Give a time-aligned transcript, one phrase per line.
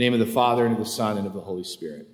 [0.00, 2.08] name of the Father, and of the Son, and of the Holy Spirit.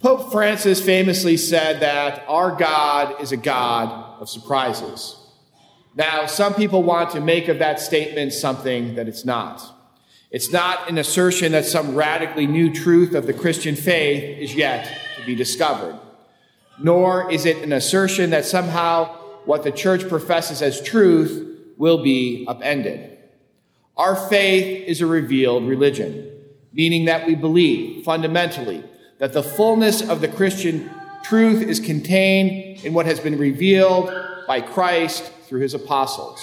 [0.00, 5.16] Pope Francis famously said that our God is a God of surprises.
[5.94, 9.62] Now, some people want to make of that statement something that it's not.
[10.30, 14.84] It's not an assertion that some radically new truth of the Christian faith is yet
[15.18, 15.98] to be discovered,
[16.80, 22.44] nor is it an assertion that somehow what the church professes as truth will be
[22.46, 23.17] upended.
[23.98, 26.30] Our faith is a revealed religion,
[26.72, 28.84] meaning that we believe fundamentally
[29.18, 30.88] that the fullness of the Christian
[31.24, 34.10] truth is contained in what has been revealed
[34.46, 36.40] by Christ through his apostles.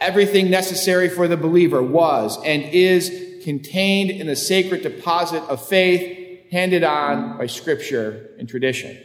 [0.00, 6.50] Everything necessary for the believer was and is contained in the sacred deposit of faith
[6.50, 8.98] handed on by scripture and tradition.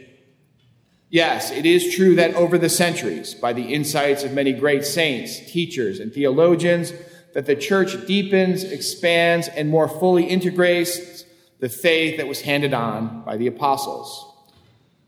[1.08, 5.38] Yes, it is true that over the centuries, by the insights of many great saints,
[5.52, 6.92] teachers, and theologians,
[7.34, 11.24] that the church deepens, expands, and more fully integrates
[11.60, 14.32] the faith that was handed on by the apostles.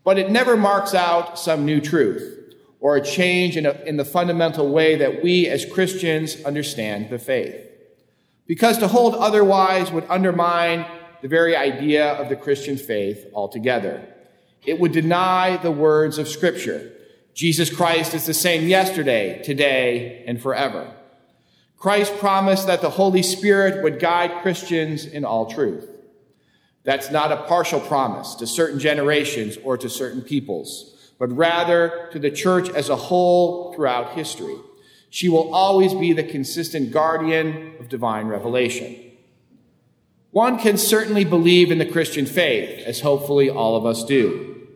[0.03, 4.05] But it never marks out some new truth or a change in, a, in the
[4.05, 7.55] fundamental way that we as Christians understand the faith.
[8.45, 10.85] Because to hold otherwise would undermine
[11.21, 14.07] the very idea of the Christian faith altogether.
[14.65, 16.91] It would deny the words of Scripture.
[17.33, 20.96] Jesus Christ is the same yesterday, today, and forever.
[21.77, 25.89] Christ promised that the Holy Spirit would guide Christians in all truth.
[26.83, 32.19] That's not a partial promise to certain generations or to certain peoples but rather to
[32.19, 34.55] the church as a whole throughout history.
[35.09, 38.95] She will always be the consistent guardian of divine revelation.
[40.31, 44.67] One can certainly believe in the Christian faith, as hopefully all of us do.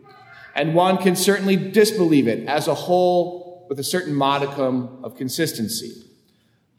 [0.54, 6.02] And one can certainly disbelieve it as a whole with a certain modicum of consistency.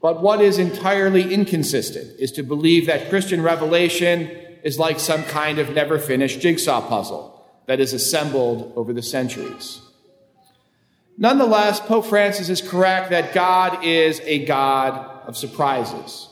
[0.04, 4.30] But what is entirely inconsistent is to believe that Christian revelation
[4.62, 9.82] is like some kind of never finished jigsaw puzzle that is assembled over the centuries.
[11.18, 16.28] Nonetheless, Pope Francis is correct that God is a God of surprises.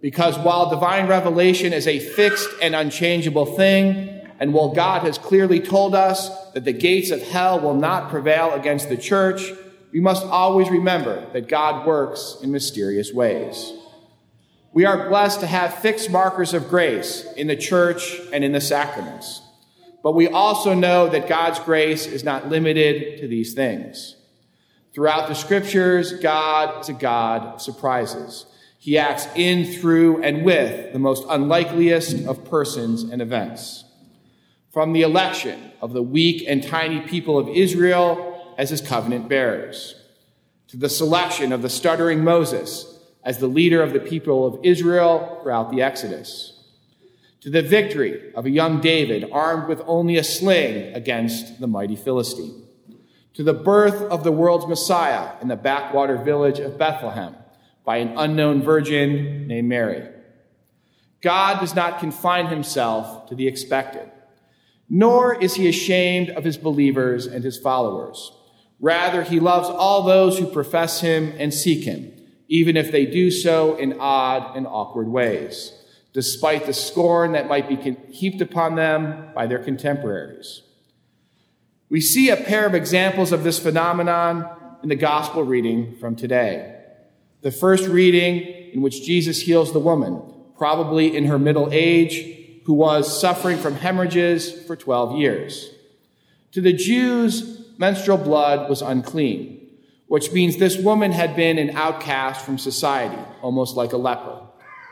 [0.00, 5.58] Because while divine revelation is a fixed and unchangeable thing, and while God has clearly
[5.58, 9.50] told us that the gates of hell will not prevail against the church,
[9.92, 13.72] we must always remember that God works in mysterious ways.
[14.72, 18.60] We are blessed to have fixed markers of grace in the church and in the
[18.60, 19.42] sacraments.
[20.02, 24.16] But we also know that God's grace is not limited to these things.
[24.94, 28.46] Throughout the scriptures, God is a God of surprises.
[28.78, 33.84] He acts in, through, and with the most unlikeliest of persons and events.
[34.70, 38.31] From the election of the weak and tiny people of Israel
[38.62, 39.94] as his covenant bearers,
[40.68, 45.40] to the selection of the stuttering Moses as the leader of the people of Israel
[45.42, 46.52] throughout the Exodus
[47.42, 51.96] to the victory of a young David armed with only a sling against the mighty
[51.96, 52.62] Philistine,
[53.34, 57.34] to the birth of the world's Messiah in the backwater village of Bethlehem
[57.84, 60.08] by an unknown virgin named Mary.
[61.20, 64.08] God does not confine himself to the expected,
[64.88, 68.30] nor is he ashamed of his believers and his followers.
[68.82, 72.12] Rather, he loves all those who profess him and seek him,
[72.48, 75.72] even if they do so in odd and awkward ways
[76.12, 80.62] despite the scorn that might be heaped upon them by their contemporaries.
[81.88, 84.48] We see a pair of examples of this phenomenon
[84.82, 86.80] in the gospel reading from today.
[87.42, 90.22] The first reading, in which Jesus heals the woman,
[90.56, 95.70] probably in her middle age, who was suffering from hemorrhages for 12 years.
[96.52, 99.68] To the Jews, menstrual blood was unclean,
[100.06, 104.40] which means this woman had been an outcast from society, almost like a leper.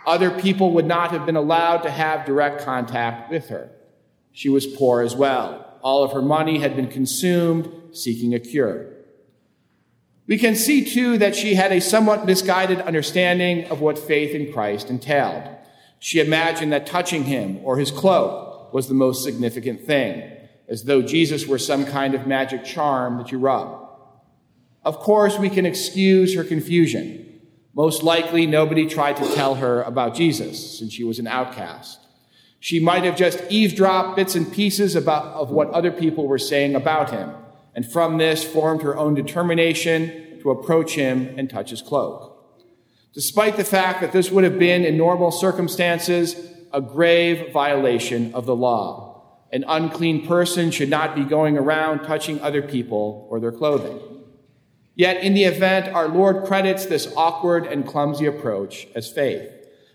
[0.07, 3.71] Other people would not have been allowed to have direct contact with her.
[4.33, 5.79] She was poor as well.
[5.83, 8.87] All of her money had been consumed seeking a cure.
[10.27, 14.53] We can see, too, that she had a somewhat misguided understanding of what faith in
[14.53, 15.43] Christ entailed.
[15.99, 20.23] She imagined that touching him or his cloak was the most significant thing,
[20.71, 23.89] as though Jesus were some kind of magic charm that you rub.
[24.85, 27.27] Of course, we can excuse her confusion.
[27.75, 31.99] Most likely, nobody tried to tell her about Jesus since she was an outcast.
[32.61, 36.75] She might have just eavesdropped bits and pieces about, of what other people were saying
[36.75, 37.33] about him,
[37.75, 42.29] and from this formed her own determination to approach him and touch his cloak.
[43.13, 46.37] Despite the fact that this would have been, in normal circumstances,
[46.73, 49.10] a grave violation of the law.
[49.53, 53.99] An unclean person should not be going around touching other people or their clothing.
[54.95, 59.51] Yet, in the event, our Lord credits this awkward and clumsy approach as faith,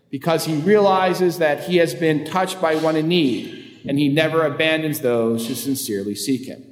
[0.09, 4.45] because he realizes that he has been touched by one in need, and he never
[4.45, 6.65] abandons those who sincerely seek him.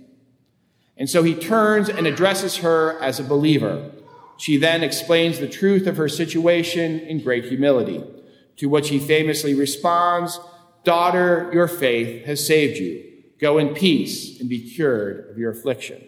[0.98, 3.92] And so he turns and addresses her as a believer.
[4.38, 8.04] She then explains the truth of her situation in great humility,
[8.58, 10.40] to which he famously responds,
[10.84, 13.04] Daughter, your faith has saved you.
[13.40, 16.04] Go in peace and be cured of your affliction.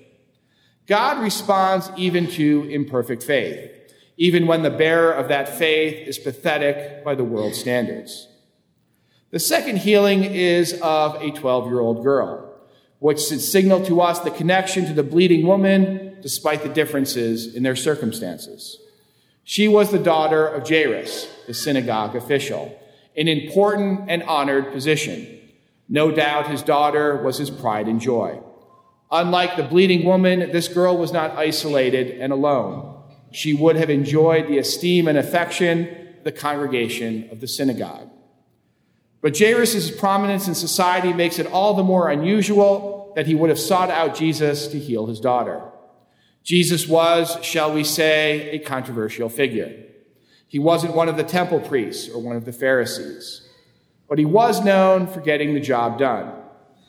[0.88, 3.72] God responds even to imperfect faith,
[4.18, 8.27] even when the bearer of that faith is pathetic by the world's standards.
[9.31, 12.54] The second healing is of a 12 year old girl,
[13.00, 17.63] which should signal to us the connection to the bleeding woman despite the differences in
[17.63, 18.80] their circumstances.
[19.44, 22.80] She was the daughter of Jairus, the synagogue official,
[23.18, 25.40] an important and honored position.
[25.88, 28.42] No doubt his daughter was his pride and joy.
[29.12, 33.04] Unlike the bleeding woman, this girl was not isolated and alone.
[33.32, 38.10] She would have enjoyed the esteem and affection the congregation of the synagogue.
[39.22, 43.60] But Jairus' prominence in society makes it all the more unusual that he would have
[43.60, 45.62] sought out Jesus to heal his daughter.
[46.44, 49.84] Jesus was, shall we say, a controversial figure.
[50.48, 53.48] He wasn't one of the temple priests or one of the Pharisees,
[54.08, 56.32] but he was known for getting the job done.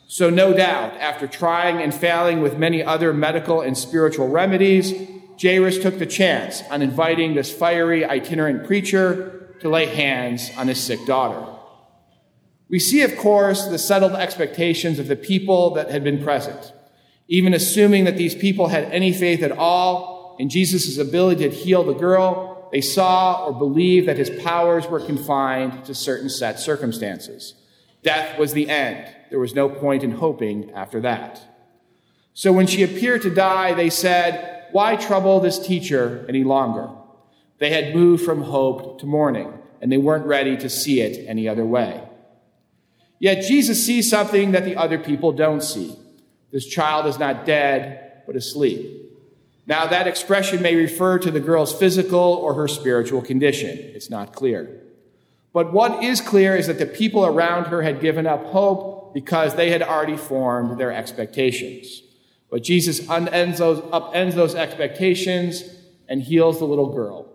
[0.09, 4.93] So, no doubt, after trying and failing with many other medical and spiritual remedies,
[5.41, 10.81] Jairus took the chance on inviting this fiery itinerant preacher to lay hands on his
[10.81, 11.45] sick daughter.
[12.69, 16.73] We see, of course, the settled expectations of the people that had been present.
[17.27, 21.83] Even assuming that these people had any faith at all in Jesus' ability to heal
[21.83, 27.53] the girl, they saw or believed that his powers were confined to certain set circumstances.
[28.03, 29.13] Death was the end.
[29.29, 31.41] There was no point in hoping after that.
[32.33, 36.89] So when she appeared to die, they said, Why trouble this teacher any longer?
[37.59, 41.47] They had moved from hope to mourning, and they weren't ready to see it any
[41.47, 42.03] other way.
[43.19, 45.97] Yet Jesus sees something that the other people don't see.
[46.51, 49.06] This child is not dead, but asleep.
[49.67, 53.77] Now, that expression may refer to the girl's physical or her spiritual condition.
[53.77, 54.81] It's not clear.
[55.51, 59.55] But what is clear is that the people around her had given up hope because
[59.55, 62.01] they had already formed their expectations.
[62.49, 65.65] But Jesus upends those, upends those expectations
[66.07, 67.27] and heals the little girl.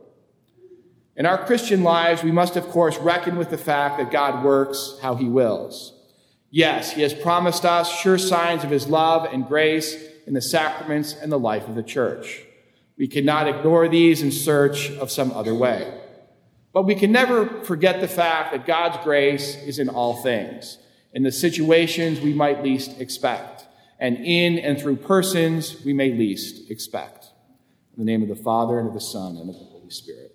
[1.16, 4.98] In our Christian lives, we must, of course, reckon with the fact that God works
[5.02, 5.92] how he wills.
[6.50, 9.96] Yes, he has promised us sure signs of his love and grace
[10.26, 12.42] in the sacraments and the life of the church.
[12.96, 16.00] We cannot ignore these in search of some other way.
[16.72, 20.78] But we can never forget the fact that God's grace is in all things,
[21.12, 23.66] in the situations we might least expect,
[23.98, 27.26] and in and through persons we may least expect.
[27.96, 30.34] In the name of the Father, and of the Son, and of the Holy Spirit.